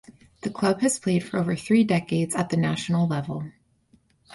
[0.41, 3.51] The club has played for over three decades at the national level.